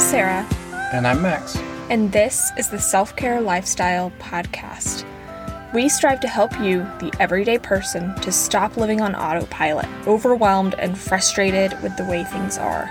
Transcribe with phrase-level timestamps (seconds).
[0.00, 0.46] Sarah,
[0.92, 1.56] And I'm Max.
[1.88, 5.04] and this is the Self Care Lifestyle Podcast.
[5.72, 10.98] We strive to help you, the everyday person, to stop living on autopilot, overwhelmed and
[10.98, 12.90] frustrated with the way things are.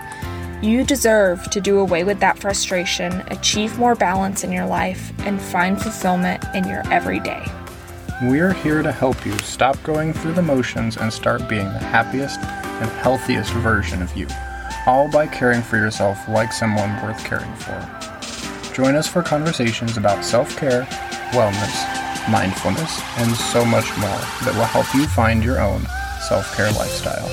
[0.61, 5.41] You deserve to do away with that frustration, achieve more balance in your life, and
[5.41, 7.43] find fulfillment in your everyday.
[8.23, 12.39] We're here to help you stop going through the motions and start being the happiest
[12.39, 14.27] and healthiest version of you,
[14.89, 18.73] all by caring for yourself like someone worth caring for.
[18.73, 20.81] Join us for conversations about self care,
[21.29, 25.85] wellness, mindfulness, and so much more that will help you find your own
[26.27, 27.29] self care lifestyle.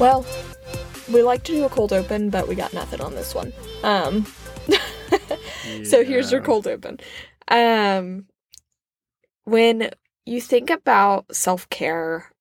[0.00, 0.24] Well,
[1.12, 3.52] we like to do a cold open, but we got nothing on this one.
[3.82, 4.24] Um,
[5.84, 6.98] so here's your cold open.
[7.48, 8.24] Um,
[9.44, 9.90] when
[10.28, 12.32] you think about self care,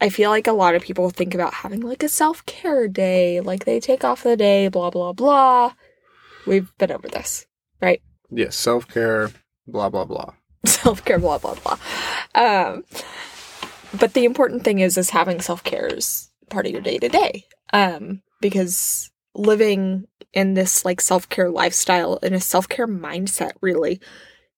[0.00, 3.40] I feel like a lot of people think about having like a self care day,
[3.40, 5.74] like they take off the day, blah, blah, blah.
[6.46, 7.46] We've been over this,
[7.80, 8.00] right?
[8.30, 9.30] Yes, self care,
[9.66, 10.32] blah, blah, blah.
[10.64, 11.78] self care, blah, blah, blah.
[12.34, 12.84] Um,
[13.98, 17.08] but the important thing is, is having self care is part of your day to
[17.08, 17.44] day.
[17.72, 24.00] Um, because living in this like self care lifestyle in a self care mindset really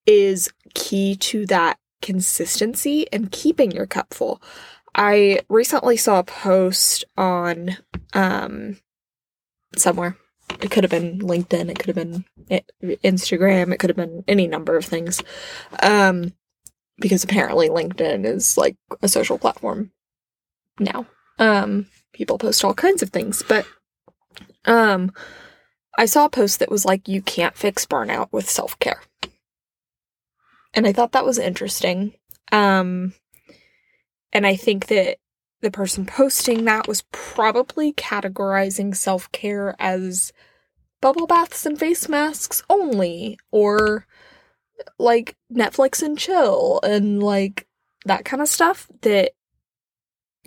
[0.07, 4.43] is key to that consistency and keeping your cup full.
[4.95, 7.77] I recently saw a post on
[8.13, 8.79] um
[9.77, 10.17] somewhere.
[10.61, 12.25] It could have been LinkedIn, it could have been
[13.05, 15.23] Instagram, it could have been any number of things.
[15.83, 16.33] Um
[16.99, 19.93] because apparently LinkedIn is like a social platform
[20.79, 21.07] now.
[21.39, 23.67] Um people post all kinds of things, but
[24.65, 25.13] um
[25.97, 29.03] I saw a post that was like you can't fix burnout with self-care.
[30.75, 32.15] And I thought that was interesting.
[32.53, 33.15] Um
[34.33, 35.19] and I think that
[35.61, 40.33] the person posting that was probably categorizing self-care as
[41.01, 44.07] bubble baths and face masks only or
[44.99, 47.67] like Netflix and chill and like
[48.05, 49.33] that kind of stuff that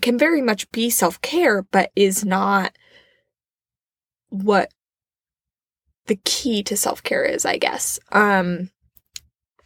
[0.02, 2.76] can very much be self care, but is not
[4.30, 4.74] what
[6.08, 8.00] the key to self care is, I guess.
[8.12, 8.70] Um,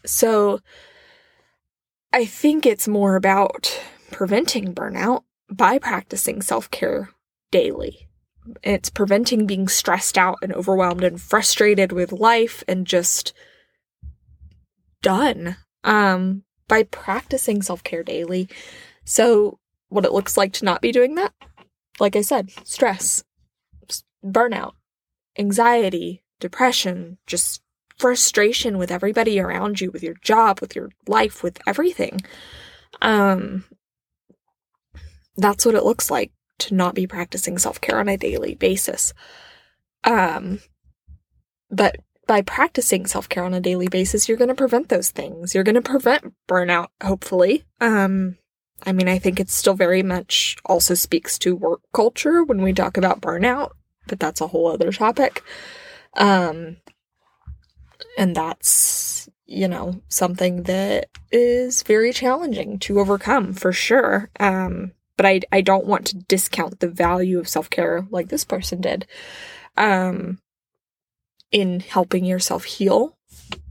[0.08, 0.60] so
[2.14, 3.80] I think it's more about
[4.12, 7.10] preventing burnout by practicing self care
[7.52, 8.08] daily.
[8.64, 13.34] It's preventing being stressed out and overwhelmed and frustrated with life and just
[15.02, 18.48] done um, by practicing self care daily.
[19.04, 21.34] So, what it looks like to not be doing that,
[22.00, 23.24] like I said, stress,
[24.26, 24.74] burnout,
[25.38, 27.62] anxiety, depression, just
[27.98, 32.22] frustration with everybody around you, with your job, with your life, with everything.
[33.02, 33.66] Um,
[35.36, 39.14] that's what it looks like to not be practicing self care on a daily basis.
[40.04, 40.62] Um,
[41.70, 41.98] but
[42.28, 45.54] by practicing self care on a daily basis, you're going to prevent those things.
[45.54, 47.64] You're going to prevent burnout, hopefully.
[47.80, 48.38] Um,
[48.86, 52.74] I mean, I think it still very much also speaks to work culture when we
[52.74, 53.72] talk about burnout,
[54.08, 55.44] but that's a whole other topic.
[56.16, 56.78] Um,
[58.18, 64.30] and that's, you know, something that is very challenging to overcome for sure.
[64.40, 68.44] Um, but I, I don't want to discount the value of self care like this
[68.44, 69.08] person did.
[69.76, 70.40] Um,
[71.52, 73.18] in helping yourself heal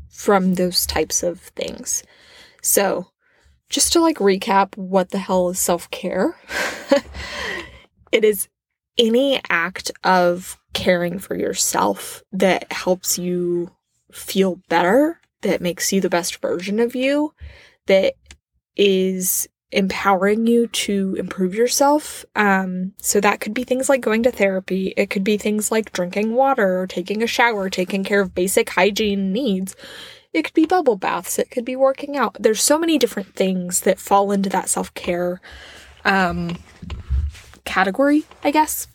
[0.08, 2.02] from those types of things.
[2.62, 3.08] So,
[3.68, 6.36] just to like recap what the hell is self care,
[8.12, 8.48] it is
[8.98, 13.70] any act of caring for yourself that helps you
[14.10, 17.32] feel better, that makes you the best version of you,
[17.86, 18.14] that
[18.76, 22.24] is empowering you to improve yourself.
[22.34, 24.94] Um, so that could be things like going to therapy.
[24.96, 28.70] It could be things like drinking water or taking a shower, taking care of basic
[28.70, 29.74] hygiene needs.
[30.32, 31.38] It could be bubble baths.
[31.38, 32.36] It could be working out.
[32.38, 35.40] There's so many different things that fall into that self care
[36.04, 36.58] um,
[37.64, 38.86] category, I guess.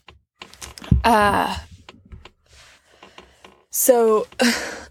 [1.03, 1.57] Uh,
[3.69, 4.27] so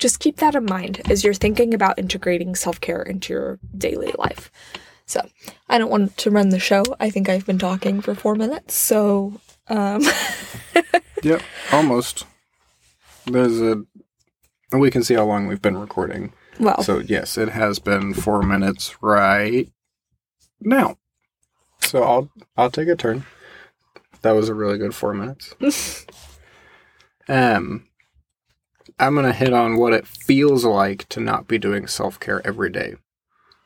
[0.00, 4.12] just keep that in mind as you're thinking about integrating self care into your daily
[4.18, 4.50] life.
[5.06, 5.28] So,
[5.68, 6.82] I don't want to run the show.
[6.98, 8.74] I think I've been talking for four minutes.
[8.74, 10.02] So, um,
[11.22, 11.42] Yep,
[11.72, 12.24] almost.
[13.26, 13.82] There's a.
[14.72, 16.32] We can see how long we've been recording.
[16.58, 19.68] well, So, yes, it has been four minutes right
[20.60, 20.96] now.
[21.80, 23.24] So, I'll I'll take a turn.
[24.22, 25.54] That was a really good four minutes.
[27.28, 27.86] um,
[29.00, 32.46] I'm going to hit on what it feels like to not be doing self care
[32.46, 32.96] every day.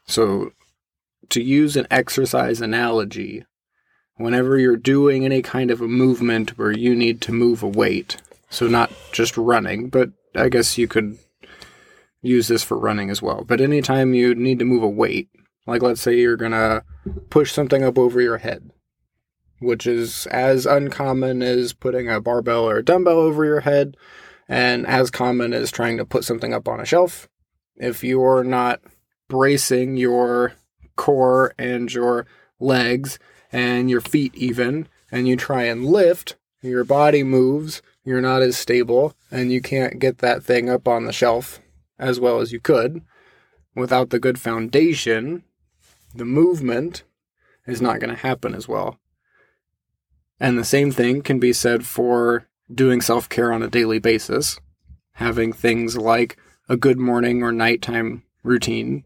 [0.06, 0.52] So,
[1.30, 3.44] to use an exercise analogy,
[4.16, 8.18] whenever you're doing any kind of a movement where you need to move a weight,
[8.48, 11.18] so not just running, but I guess you could
[12.22, 13.44] use this for running as well.
[13.44, 15.28] But anytime you need to move a weight,
[15.66, 16.84] like let's say you're gonna
[17.30, 18.70] push something up over your head,
[19.58, 23.96] which is as uncommon as putting a barbell or a dumbbell over your head,
[24.48, 27.28] and as common as trying to put something up on a shelf.
[27.76, 28.80] If you're not
[29.28, 30.54] bracing your
[30.96, 32.26] core and your
[32.60, 33.18] legs
[33.50, 38.56] and your feet even, and you try and lift, your body moves, you're not as
[38.56, 41.60] stable, and you can't get that thing up on the shelf
[41.98, 43.02] as well as you could.
[43.74, 45.44] Without the good foundation,
[46.14, 47.04] the movement
[47.66, 48.98] is not going to happen as well.
[50.40, 54.58] And the same thing can be said for doing self care on a daily basis,
[55.12, 56.36] having things like
[56.68, 59.04] a good morning or nighttime routine,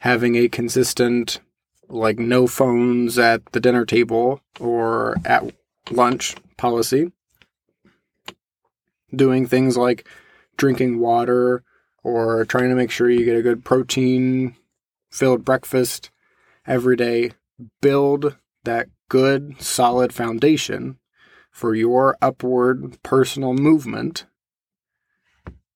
[0.00, 1.40] having a consistent,
[1.88, 5.52] like no phones at the dinner table or at
[5.90, 7.12] lunch policy,
[9.14, 10.06] doing things like
[10.56, 11.62] drinking water
[12.02, 14.54] or trying to make sure you get a good protein
[15.10, 16.10] filled breakfast
[16.66, 17.32] every day.
[17.80, 20.97] Build that good, solid foundation
[21.58, 24.26] for your upward personal movement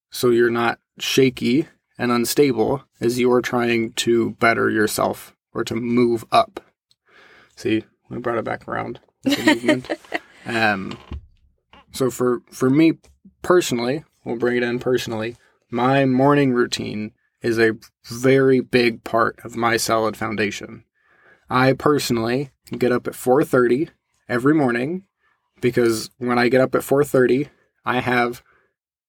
[0.09, 6.23] so you're not shaky and unstable as you're trying to better yourself or to move
[6.31, 6.61] up.
[7.57, 9.01] See, we brought it back around.
[10.45, 10.97] um,
[11.91, 12.93] so for for me
[13.41, 15.35] personally, we'll bring it in personally.
[15.69, 17.75] My morning routine is a
[18.05, 20.85] very big part of my solid foundation.
[21.49, 23.89] I personally get up at 4:30
[24.29, 25.03] every morning
[25.63, 27.49] because when I get up at 4:30,
[27.85, 28.43] I have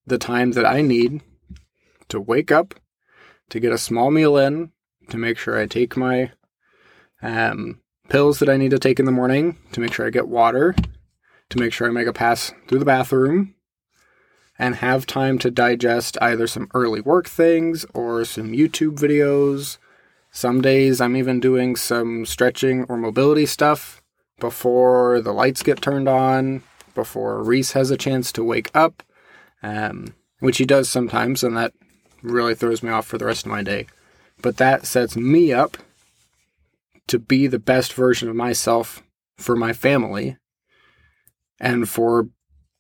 [0.07, 1.21] the time that I need
[2.09, 2.75] to wake up,
[3.51, 4.71] to get a small meal in,
[5.09, 6.31] to make sure I take my
[7.21, 10.29] um, pills that I need to take in the morning, to make sure I get
[10.29, 10.77] water,
[11.51, 13.57] to make sure I make a pass through the bathroom,
[14.57, 19.79] and have time to digest either some early work things or some YouTube videos.
[20.31, 24.04] Some days I'm even doing some stretching or mobility stuff
[24.45, 26.63] before the lights get turned on,
[26.95, 29.03] before Reese has a chance to wake up,
[29.63, 31.73] um, which he does sometimes, and that
[32.21, 33.87] really throws me off for the rest of my day.
[34.43, 35.79] But that sets me up
[37.07, 39.03] to be the best version of myself
[39.39, 40.37] for my family
[41.59, 42.29] and for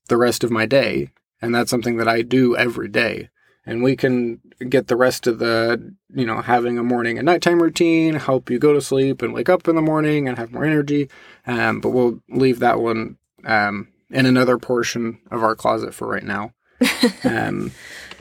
[0.08, 1.12] the rest of my day.
[1.40, 3.30] And that's something that I do every day.
[3.66, 7.62] And we can get the rest of the, you know, having a morning and nighttime
[7.62, 10.64] routine, help you go to sleep and wake up in the morning and have more
[10.64, 11.08] energy.
[11.46, 16.24] Um, but we'll leave that one um, in another portion of our closet for right
[16.24, 16.52] now.
[17.24, 17.72] um,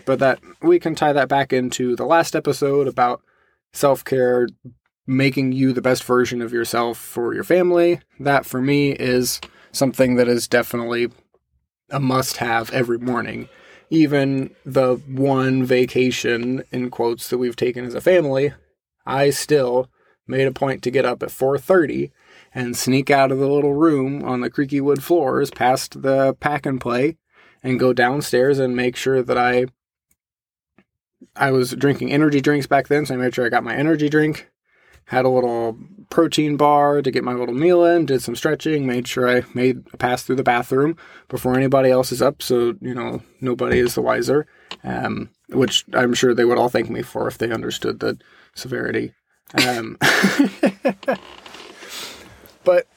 [0.06, 3.22] but that we can tie that back into the last episode about
[3.74, 4.48] self care,
[5.06, 8.00] making you the best version of yourself for your family.
[8.19, 9.42] That for me is
[9.72, 11.10] something that is definitely
[11.89, 13.50] a must have every morning.
[13.94, 18.51] Even the one vacation in quotes that we've taken as a family,
[19.06, 19.88] I still
[20.25, 22.10] made a point to get up at 4:30
[22.56, 26.66] and sneak out of the little room on the creaky wood floors past the pack
[26.66, 27.18] and play
[27.62, 29.68] and go downstairs and make sure that I
[31.36, 34.10] I was drinking energy drinks back then, so I made sure I got my energy
[34.10, 34.50] drink.
[35.05, 35.77] Had a little
[36.10, 39.83] protein bar to get my little meal in, did some stretching, made sure I made
[39.93, 40.95] a pass through the bathroom
[41.27, 44.48] before anybody else is up, so, you know, nobody is the wiser.
[44.83, 48.17] Um, which I'm sure they would all thank me for if they understood the
[48.55, 49.13] severity.
[49.67, 49.98] Um,
[52.63, 52.88] but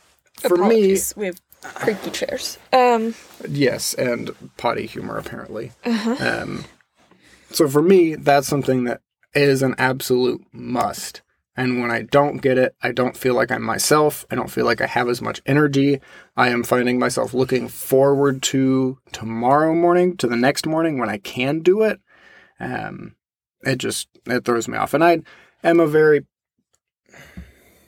[0.40, 1.16] for Apologies.
[1.16, 1.40] me, we have
[1.74, 2.58] creaky chairs.
[2.72, 3.14] Um,
[3.48, 5.72] yes, and potty humor apparently.
[5.84, 6.16] Uh-huh.
[6.18, 6.64] Um,
[7.50, 9.00] so for me, that's something that
[9.34, 11.20] is an absolute must.
[11.56, 14.26] And when I don't get it, I don't feel like I'm myself.
[14.30, 16.00] I don't feel like I have as much energy.
[16.36, 21.16] I am finding myself looking forward to tomorrow morning, to the next morning when I
[21.16, 22.00] can do it.
[22.60, 23.16] Um,
[23.62, 24.92] it just it throws me off.
[24.92, 25.22] And I
[25.64, 26.26] am a very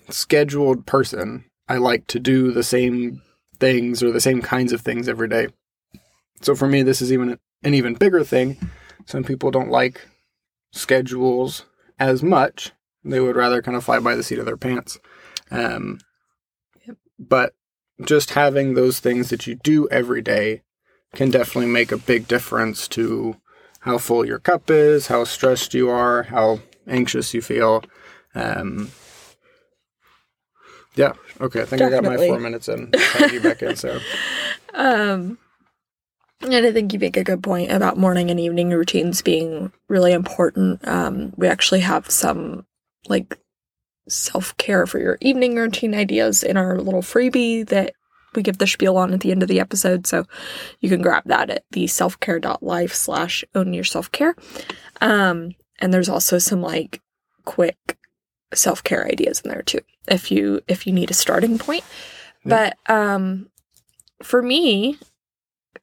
[0.09, 1.45] scheduled person.
[1.69, 3.21] I like to do the same
[3.61, 5.49] things or the same kinds of things every day.
[6.41, 8.59] So for me, this is even an even bigger thing.
[9.05, 10.07] Some people don't like
[10.73, 11.67] schedules
[11.99, 12.73] as much.
[13.09, 14.99] They would rather kind of fly by the seat of their pants.
[15.51, 15.99] Um,
[16.87, 16.97] yep.
[17.19, 17.55] But
[18.05, 20.63] just having those things that you do every day
[21.15, 23.37] can definitely make a big difference to
[23.81, 27.83] how full your cup is, how stressed you are, how anxious you feel.
[28.35, 28.91] Um,
[30.95, 31.13] yeah.
[31.41, 31.63] Okay.
[31.63, 32.09] I think Definitely.
[32.09, 32.93] I got my four minutes in.
[33.33, 34.01] You back in, so.
[34.75, 35.39] Um,
[36.41, 40.13] and I think you make a good point about morning and evening routines being really
[40.13, 40.87] important.
[40.87, 42.65] Um, we actually have some
[43.09, 43.39] like
[44.09, 47.93] self care for your evening routine ideas in our little freebie that
[48.35, 50.07] we give the spiel on at the end of the episode.
[50.07, 50.25] So
[50.81, 54.35] you can grab that at the selfcare.life slash own your self care.
[55.01, 57.01] Um, and there's also some like
[57.45, 57.97] quick
[58.55, 61.85] self care ideas in there too, if you if you need a starting point.
[62.45, 62.73] Yeah.
[62.87, 63.51] But um,
[64.23, 64.99] for me,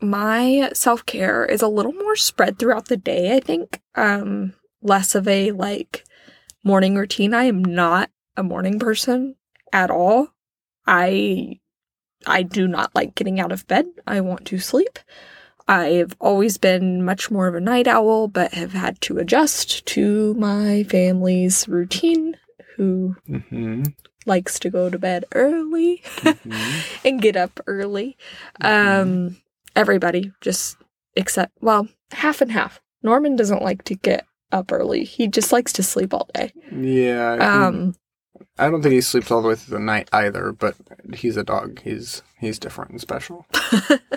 [0.02, 3.36] my self care is a little more spread throughout the day.
[3.36, 6.06] I think um, less of a like
[6.66, 7.34] morning routine.
[7.34, 9.36] I am not a morning person
[9.72, 10.30] at all.
[10.86, 11.60] I
[12.26, 13.86] I do not like getting out of bed.
[14.06, 15.00] I want to sleep.
[15.68, 20.34] I've always been much more of a night owl, but have had to adjust to
[20.36, 22.38] my family's routine,
[22.76, 23.84] who Mm-hmm.
[24.28, 26.98] likes to go to bed early Mm-hmm.
[27.08, 28.16] and get up early.
[28.62, 29.38] Um,
[29.76, 30.78] everybody, just
[31.16, 32.80] except, well, half and half.
[33.02, 35.04] Norman doesn't like to get up early.
[35.04, 36.52] He just likes to sleep all day.
[36.72, 37.34] Yeah.
[37.34, 37.96] Um,
[38.58, 40.76] I don't think he sleeps all the way through the night either, but
[41.14, 41.82] he's a dog.
[41.82, 43.46] He's he's different and special.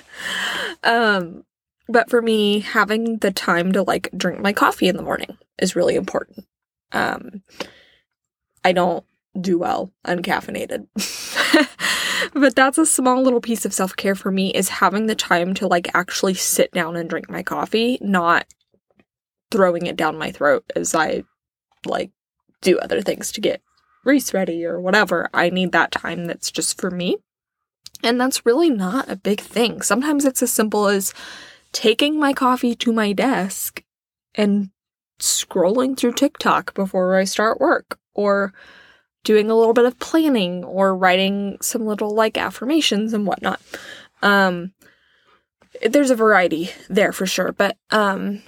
[0.84, 1.44] um,
[1.88, 5.76] but for me, having the time to like drink my coffee in the morning is
[5.76, 6.46] really important.
[6.92, 7.42] Um,
[8.64, 9.04] I don't
[9.40, 10.86] do well uncaffeinated.
[12.34, 15.66] but that's a small little piece of self-care for me is having the time to
[15.66, 18.46] like actually sit down and drink my coffee, not
[19.50, 21.24] throwing it down my throat as I
[21.86, 22.10] like
[22.60, 23.62] do other things to get
[24.04, 25.28] Reese ready or whatever.
[25.34, 27.18] I need that time that's just for me.
[28.02, 29.82] And that's really not a big thing.
[29.82, 31.12] Sometimes it's as simple as
[31.72, 33.82] taking my coffee to my desk
[34.34, 34.70] and
[35.20, 38.52] scrolling through TikTok before I start work, or
[39.24, 43.60] doing a little bit of planning, or writing some little like affirmations and whatnot.
[44.22, 44.72] Um,
[45.82, 48.42] there's a variety there for sure, but um,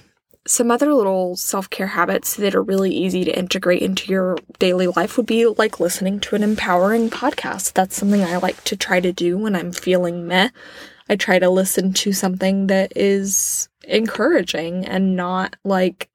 [0.47, 4.87] some other little self care habits that are really easy to integrate into your daily
[4.87, 7.73] life would be like listening to an empowering podcast.
[7.73, 10.49] That's something I like to try to do when I'm feeling meh.
[11.09, 16.09] I try to listen to something that is encouraging and not like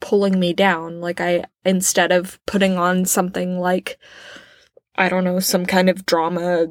[0.00, 1.00] pulling me down.
[1.00, 3.98] Like, I, instead of putting on something like,
[4.94, 6.68] I don't know, some kind of drama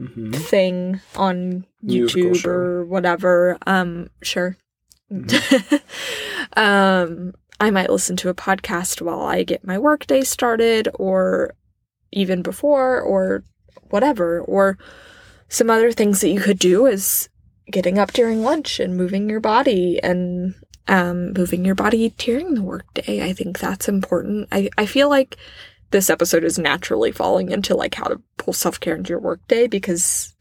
[0.00, 0.32] Mm-hmm.
[0.32, 2.50] thing on Musical YouTube show.
[2.50, 3.56] or whatever.
[3.66, 4.56] Um, sure.
[5.10, 5.76] Mm-hmm.
[6.58, 11.54] um, I might listen to a podcast while I get my workday started, or
[12.12, 13.44] even before, or
[13.88, 14.40] whatever.
[14.42, 14.76] Or
[15.48, 17.28] some other things that you could do is
[17.70, 20.54] getting up during lunch and moving your body and
[20.88, 23.24] um, moving your body during the workday.
[23.24, 24.48] I think that's important.
[24.52, 25.36] I, I feel like
[25.90, 30.34] this episode is naturally falling into like how to pull self-care into your workday because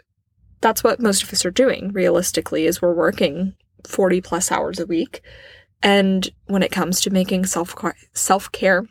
[0.62, 3.56] that's what most of us are doing realistically is we're working
[3.88, 5.22] 40 plus hours a week.
[5.84, 7.76] And when it comes to making self
[8.14, 8.88] self-care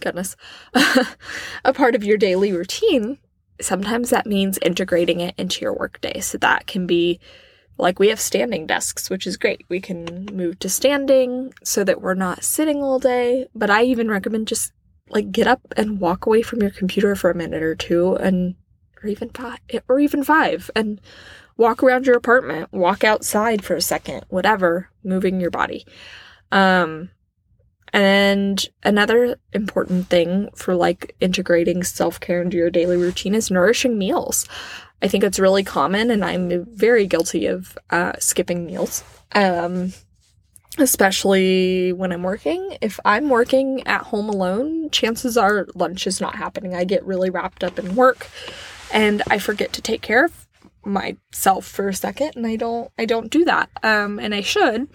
[0.00, 0.34] goodness
[1.64, 3.18] a part of your daily routine
[3.60, 6.20] sometimes that means integrating it into your workday.
[6.20, 7.20] So that can be
[7.78, 9.64] like we have standing desks which is great.
[9.68, 13.46] We can move to standing so that we're not sitting all day.
[13.54, 14.72] But i even recommend just
[15.12, 18.54] like get up and walk away from your computer for a minute or two and
[19.02, 21.00] or even five or even five and
[21.56, 25.86] walk around your apartment walk outside for a second whatever moving your body.
[26.50, 27.10] Um
[27.94, 34.46] and another important thing for like integrating self-care into your daily routine is nourishing meals.
[35.02, 39.04] I think it's really common and i'm very guilty of uh, skipping meals.
[39.32, 39.92] Um
[40.78, 42.76] especially when I'm working.
[42.80, 46.74] If I'm working at home alone, chances are lunch is not happening.
[46.74, 48.28] I get really wrapped up in work
[48.92, 50.46] and I forget to take care of
[50.84, 53.70] myself for a second and I don't I don't do that.
[53.82, 54.88] Um and I should.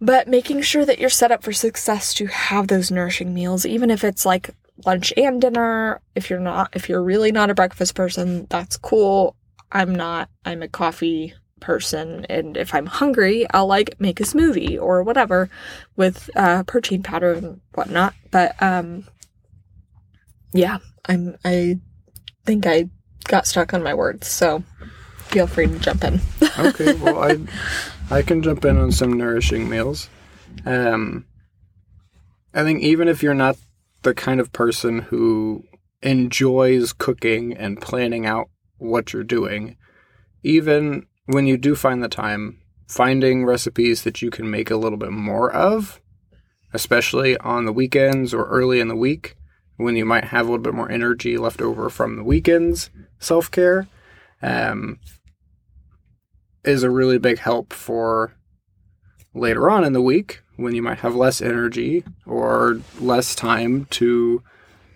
[0.00, 3.90] But making sure that you're set up for success to have those nourishing meals even
[3.90, 4.50] if it's like
[4.86, 9.36] lunch and dinner, if you're not if you're really not a breakfast person, that's cool.
[9.72, 10.28] I'm not.
[10.44, 11.34] I'm a coffee
[11.64, 15.48] person and if i'm hungry i'll like make a smoothie or whatever
[15.96, 19.06] with uh protein powder and whatnot but um
[20.52, 21.78] yeah i'm i
[22.44, 22.88] think i
[23.24, 24.62] got stuck on my words so
[25.28, 26.20] feel free to jump in
[26.58, 27.38] okay, well, I
[28.10, 30.08] I can jump in on some nourishing meals.
[30.64, 31.26] Um,
[32.52, 33.56] I think even if you're not
[34.02, 35.64] the kind of person who
[36.02, 39.76] enjoys cooking and planning out what you're doing,
[40.42, 44.98] even when you do find the time, finding recipes that you can make a little
[44.98, 46.00] bit more of,
[46.72, 49.36] especially on the weekends or early in the week,
[49.76, 53.50] when you might have a little bit more energy left over from the weekends self
[53.50, 53.88] care,
[54.42, 54.98] um,
[56.64, 58.34] is a really big help for
[59.34, 64.42] later on in the week, when you might have less energy or less time to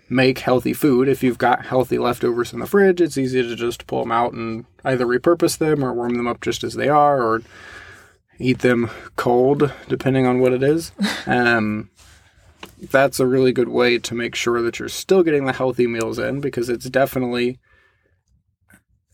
[0.09, 3.87] make healthy food, if you've got healthy leftovers in the fridge, it's easy to just
[3.87, 7.23] pull them out and either repurpose them or warm them up just as they are
[7.23, 7.43] or
[8.39, 10.93] eat them cold, depending on what it is.
[11.27, 11.91] Um,
[12.91, 16.19] that's a really good way to make sure that you're still getting the healthy meals
[16.19, 17.59] in because it's definitely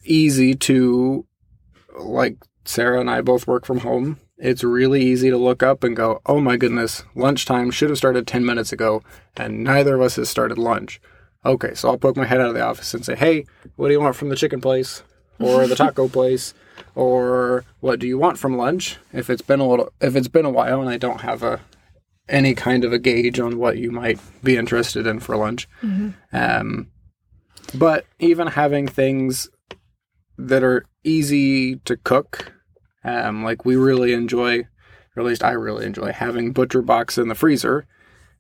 [0.05, 1.27] easy to,
[1.99, 4.19] like Sarah and I both work from home.
[4.37, 8.27] It's really easy to look up and go, oh my goodness, lunchtime should have started
[8.27, 9.03] 10 minutes ago,
[9.37, 11.01] and neither of us has started lunch.
[11.47, 13.93] Okay, so I'll poke my head out of the office and say, hey, what do
[13.93, 15.03] you want from the chicken place
[15.39, 16.55] or the taco place?
[16.95, 18.97] Or what do you want from lunch?
[19.13, 21.61] If it's been a little, if it's been a while and I don't have a
[22.29, 25.69] any kind of a gauge on what you might be interested in for lunch.
[26.33, 26.89] Um,
[27.75, 29.49] but even having things
[30.39, 32.54] that are easy to cook,
[33.05, 37.29] um, like we really enjoy, or at least I really enjoy having Butcher Box in
[37.29, 37.87] the freezer.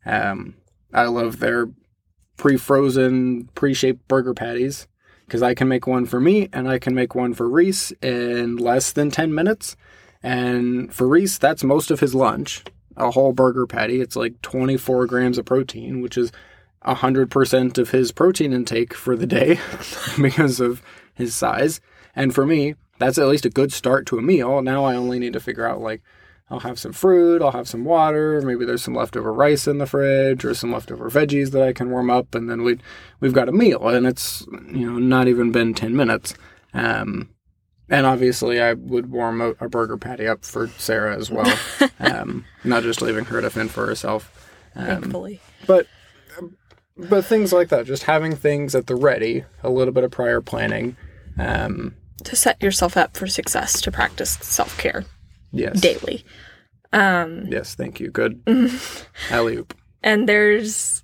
[0.06, 0.54] Um,
[0.92, 1.68] I love their
[2.36, 4.86] pre-frozen, pre-shaped burger patties
[5.26, 8.56] because I can make one for me and I can make one for Reese in
[8.56, 9.76] less than 10 minutes.
[10.22, 12.64] And for Reese, that's most of his lunch.
[12.96, 14.00] A whole burger patty.
[14.00, 16.32] It's like 24 grams of protein, which is
[16.84, 19.58] 100% of his protein intake for the day
[20.20, 20.82] because of
[21.14, 21.80] his size.
[22.14, 24.62] And for me, that's at least a good start to a meal.
[24.62, 26.02] Now I only need to figure out like
[26.50, 29.86] I'll have some fruit, I'll have some water, maybe there's some leftover rice in the
[29.86, 32.78] fridge or some leftover veggies that I can warm up and then we
[33.20, 36.34] we've got a meal and it's you know not even been 10 minutes.
[36.72, 37.30] Um
[37.88, 41.58] and obviously I would warm a, a burger patty up for Sarah as well.
[42.00, 44.30] um not just leaving her to fend for herself.
[44.76, 45.40] Um, Thankfully.
[45.66, 45.86] but
[46.96, 50.40] but things like that, just having things at the ready, a little bit of prior
[50.40, 50.96] planning.
[51.36, 55.04] Um, To set yourself up for success to practice self care
[55.50, 56.24] yes, daily.
[56.92, 58.10] Um, yes, thank you.
[58.10, 58.40] Good
[59.30, 59.74] alley oop.
[60.02, 61.02] and there's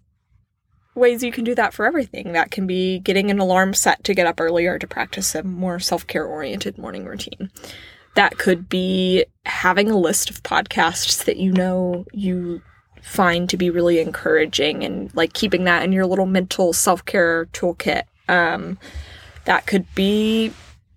[0.94, 2.32] ways you can do that for everything.
[2.32, 5.80] That can be getting an alarm set to get up earlier to practice a more
[5.80, 7.50] self care oriented morning routine.
[8.14, 12.62] That could be having a list of podcasts that you know you
[13.02, 17.46] find to be really encouraging and like keeping that in your little mental self care
[17.46, 18.02] toolkit.
[18.28, 18.78] Um,
[19.44, 20.52] that could be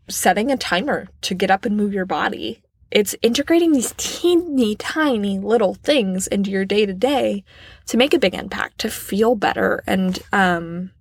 [0.09, 2.61] setting a timer to get up and move your body.
[2.91, 7.43] It's integrating these teeny tiny little things into your day to day
[7.87, 9.83] to make a big impact, to feel better.
[9.87, 10.91] And um,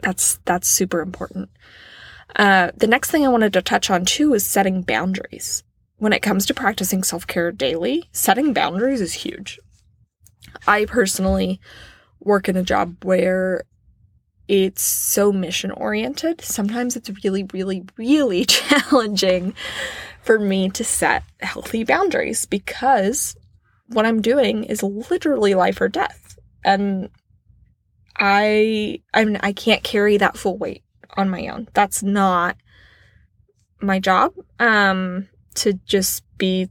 [0.00, 1.50] that's that's super important.
[2.36, 5.62] Uh, the next thing I wanted to touch on too is setting boundaries.
[5.96, 9.58] When it comes to practicing self care daily, setting boundaries is huge.
[10.66, 11.60] I personally
[12.20, 13.64] work in a job where
[14.50, 16.40] it's so mission oriented.
[16.40, 19.54] Sometimes it's really, really, really challenging
[20.22, 23.36] for me to set healthy boundaries because
[23.86, 26.36] what I'm doing is literally life or death.
[26.64, 27.10] And
[28.18, 30.82] I I mean I can't carry that full weight
[31.16, 31.68] on my own.
[31.72, 32.56] That's not
[33.80, 34.32] my job.
[34.58, 36.68] Um to just be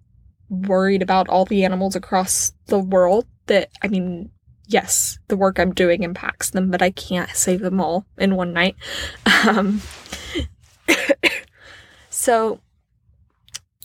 [0.49, 4.31] worried about all the animals across the world that I mean
[4.69, 8.53] yes, the work I'm doing impacts them, but I can't save them all in one
[8.53, 8.75] night.
[9.47, 9.81] Um,
[12.09, 12.61] so,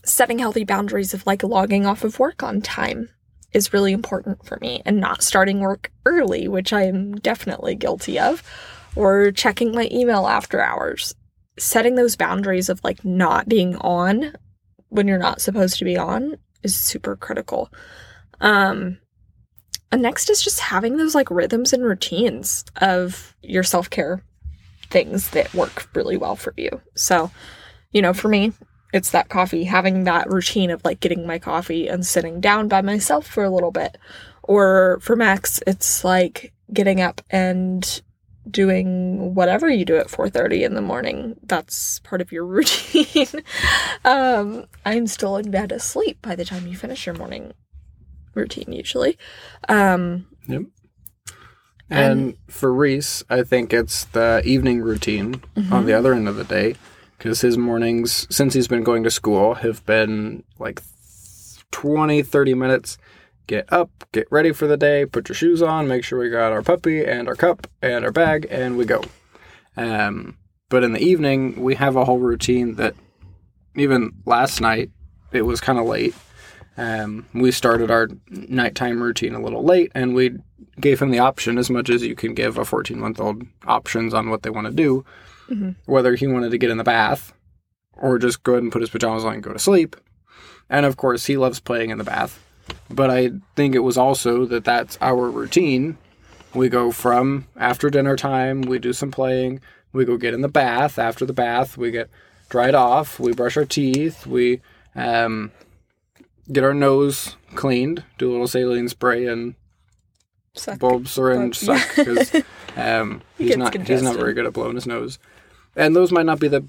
[0.05, 3.09] setting healthy boundaries of like logging off of work on time
[3.53, 8.18] is really important for me and not starting work early, which I am definitely guilty
[8.18, 8.42] of,
[8.94, 11.14] or checking my email after hours.
[11.59, 14.35] Setting those boundaries of like not being on
[14.88, 17.73] when you're not supposed to be on is super critical.
[18.40, 18.99] Um,
[19.94, 24.24] and next is just having those like rhythms and routines of your self care
[24.90, 26.80] things that work really well for you.
[26.96, 27.30] So,
[27.92, 28.52] you know, for me,
[28.92, 32.83] it's that coffee, having that routine of like getting my coffee and sitting down by
[32.83, 33.96] myself for a little bit.
[34.42, 38.02] Or for Max, it's like getting up and
[38.50, 41.37] doing whatever you do at 4:30 in the morning.
[41.44, 43.28] That's part of your routine.
[44.04, 47.54] um, I'm still in bed asleep by the time you finish your morning
[48.35, 49.18] routine usually.
[49.68, 50.62] Um, Yep.
[51.90, 56.44] And for Reese, I think it's the evening routine on the other end of the
[56.44, 56.75] day
[57.18, 60.83] because his mornings, since he's been going to school, have been like
[61.70, 62.99] 20, 30 minutes.
[63.47, 66.53] Get up, get ready for the day, put your shoes on, make sure we got
[66.53, 69.03] our puppy and our cup and our bag, and we go.
[69.77, 70.38] Um,
[70.70, 72.94] but in the evening, we have a whole routine that
[73.77, 74.90] even last night,
[75.33, 76.14] it was kind of late.
[76.76, 80.38] Um, we started our nighttime routine a little late, and we
[80.80, 84.12] gave him the option, as much as you can give a 14 month old options
[84.12, 85.04] on what they want to do,
[85.87, 87.32] whether he wanted to get in the bath
[87.92, 89.94] or just go ahead and put his pajamas on and go to sleep.
[90.68, 92.40] And of course, he loves playing in the bath.
[92.90, 95.96] but I think it was also that that's our routine.
[96.54, 99.60] We go from after dinner time, we do some playing,
[99.92, 100.98] we go get in the bath.
[100.98, 102.08] After the bath, we get
[102.48, 104.60] dried off, we brush our teeth, we
[104.96, 105.52] um,
[106.52, 109.54] get our nose cleaned, do a little saline spray and
[110.54, 110.78] Suck.
[110.78, 112.42] bulb syringe Bulb- suck because
[112.76, 115.18] um, he's not he's not very good at blowing his nose,
[115.76, 116.64] and those might not be the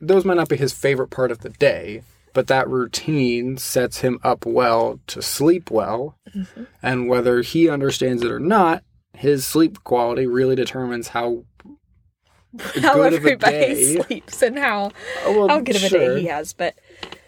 [0.00, 2.02] those might not be his favorite part of the day,
[2.32, 6.64] but that routine sets him up well to sleep well, Mm-hmm.
[6.82, 8.82] and whether he understands it or not,
[9.14, 11.44] his sleep quality really determines how
[12.80, 14.90] how good of a everybody sleeps and how
[15.24, 16.52] oh, well, how good of a day he has.
[16.52, 16.74] But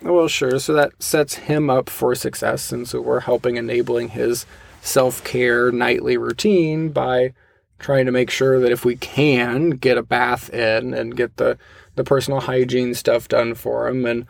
[0.02, 0.58] Well, sure.
[0.58, 2.72] So that sets him up for success.
[2.72, 4.46] And so we're helping enabling his
[4.80, 7.34] self care nightly routine by
[7.78, 11.58] trying to make sure that if we can get a bath in and get the,
[11.94, 14.26] the personal hygiene stuff done for him and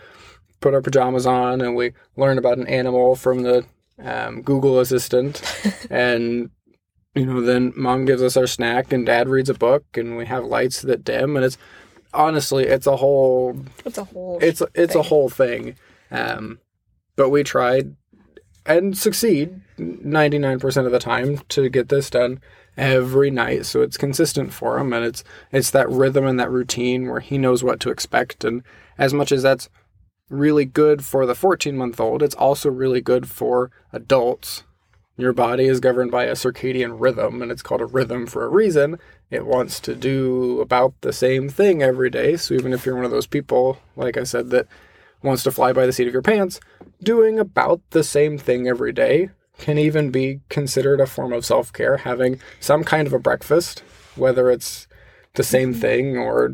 [0.61, 3.65] put our pajamas on and we learn about an animal from the
[4.03, 5.43] um, Google Assistant
[5.91, 6.51] and
[7.15, 10.25] you know then mom gives us our snack and dad reads a book and we
[10.25, 11.59] have lights that dim and it's
[12.15, 15.77] honestly it's a whole it's a whole it's it's a whole thing.
[16.11, 16.59] Um
[17.17, 17.95] but we tried
[18.65, 22.41] and succeed 99% of the time to get this done
[22.77, 23.67] every night.
[23.67, 27.39] So it's consistent for him and it's it's that rhythm and that routine where he
[27.39, 28.45] knows what to expect.
[28.45, 28.63] And
[28.99, 29.69] as much as that's
[30.29, 34.65] really good for the 14 month old it's also really good for adults.
[35.19, 38.49] Your body is governed by a circadian rhythm and it's called a rhythm for a
[38.49, 38.99] reason
[39.33, 43.05] it wants to do about the same thing every day so even if you're one
[43.05, 44.67] of those people like i said that
[45.23, 46.61] wants to fly by the seat of your pants
[47.03, 51.99] doing about the same thing every day can even be considered a form of self-care
[51.99, 53.83] having some kind of a breakfast
[54.17, 54.87] whether it's
[55.35, 55.81] the same mm-hmm.
[55.81, 56.53] thing or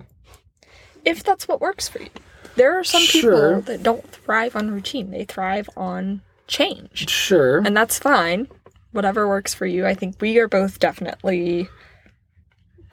[1.05, 2.11] if that's what works for you.
[2.57, 3.57] There are some Sure.
[3.57, 5.11] people that don't thrive on routine.
[5.11, 7.09] They thrive on change.
[7.09, 8.49] sure And that's fine.
[8.93, 9.87] Whatever works for you.
[9.87, 11.69] I think we are both definitely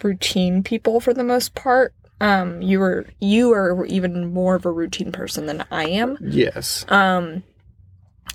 [0.04, 1.94] routine people for the most part.
[2.22, 6.18] Um you are you are even more of a routine person than I am.
[6.22, 7.44] yes Um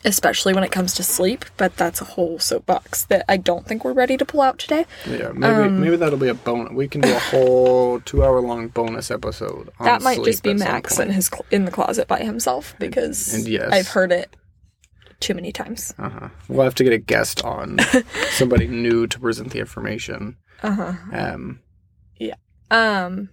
[0.04, 3.84] especially when it comes to sleep, but that's a whole soapbox that I don't think
[3.84, 4.86] we're ready to pull out today.
[5.06, 8.40] yeah maybe Um, maybe that'll be a bonus we can do a whole two hour
[8.40, 12.06] long bonus episode on that might just be Max in his cl- in the closet
[12.08, 13.68] by himself because and yes.
[13.72, 14.34] I've heard it
[15.20, 15.92] too many times.
[15.98, 16.30] Uh-huh.
[16.48, 17.78] We'll have to get a guest on,
[18.30, 20.38] somebody new to present the information.
[20.62, 20.92] Uh-huh.
[21.12, 21.60] Um,
[22.16, 22.34] yeah.
[22.70, 23.30] Um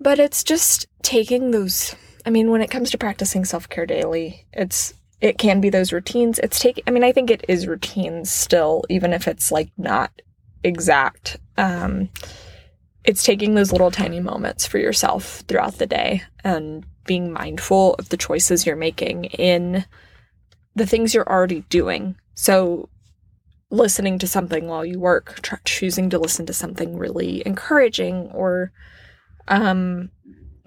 [0.00, 4.94] but it's just taking those I mean when it comes to practicing self-care daily, it's
[5.20, 6.38] it can be those routines.
[6.38, 10.10] It's taking I mean I think it is routines still even if it's like not
[10.62, 11.38] exact.
[11.56, 12.10] Um
[13.04, 18.08] it's taking those little tiny moments for yourself throughout the day and being mindful of
[18.08, 19.84] the choices you're making in
[20.74, 22.16] the things you're already doing.
[22.34, 22.88] So
[23.70, 28.72] listening to something while you work, tr- choosing to listen to something really encouraging or
[29.48, 30.10] um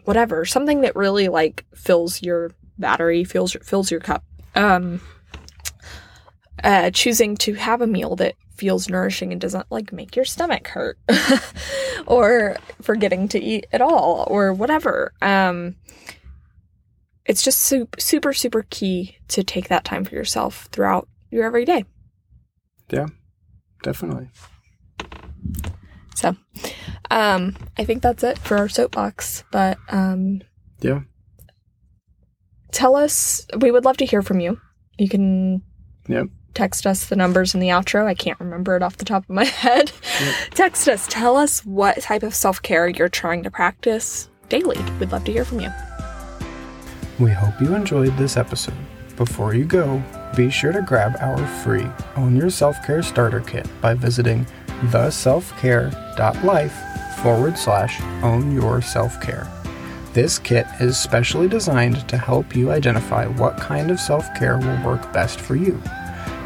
[0.05, 4.23] whatever, something that really like fills your battery, fills your, fills your cup.
[4.55, 5.01] Um
[6.63, 10.67] uh choosing to have a meal that feels nourishing and doesn't like make your stomach
[10.67, 10.97] hurt
[12.05, 15.13] or forgetting to eat at all or whatever.
[15.21, 15.75] Um
[17.25, 21.85] it's just super super super key to take that time for yourself throughout your everyday.
[23.83, 24.29] Definitely.
[26.15, 26.35] So,
[27.09, 29.43] um, I think that's it for our soapbox.
[29.51, 30.41] But um,
[30.81, 31.01] Yeah.
[32.71, 33.45] tell us.
[33.59, 34.59] We would love to hear from you.
[34.97, 35.61] You can
[36.07, 36.27] Yep.
[36.55, 38.05] text us the numbers in the outro.
[38.05, 39.91] I can't remember it off the top of my head.
[40.51, 41.07] text us.
[41.07, 44.77] Tell us what type of self care you're trying to practice daily.
[44.99, 45.69] We'd love to hear from you.
[47.19, 48.73] We hope you enjoyed this episode.
[49.15, 50.01] Before you go,
[50.35, 54.45] be sure to grab our free Own Your Self Care Starter Kit by visiting
[54.91, 56.73] theselfcare.life
[57.21, 59.47] forward slash own your self care.
[60.13, 64.85] This kit is specially designed to help you identify what kind of self care will
[64.85, 65.81] work best for you.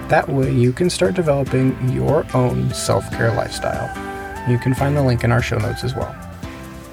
[0.09, 3.89] That way, you can start developing your own self care lifestyle.
[4.49, 6.22] You can find the link in our show notes as well.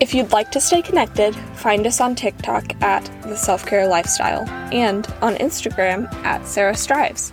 [0.00, 4.48] If you'd like to stay connected, find us on TikTok at The Self Care Lifestyle
[4.72, 7.30] and on Instagram at Sarah Strives.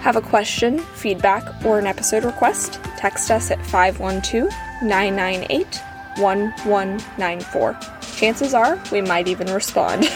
[0.00, 2.80] Have a question, feedback, or an episode request?
[2.96, 4.50] Text us at 512
[4.82, 5.80] 998
[6.16, 7.78] 1194.
[8.16, 10.06] Chances are we might even respond.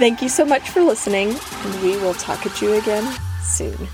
[0.00, 3.08] Thank you so much for listening, and we will talk at you again
[3.40, 3.88] soon.